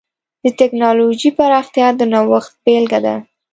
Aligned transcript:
د 0.43 0.45
ټکنالوجۍ 0.59 1.29
پراختیا 1.37 1.87
د 1.99 2.01
نوښت 2.13 2.51
بېلګه 2.63 2.99
ده. 3.05 3.15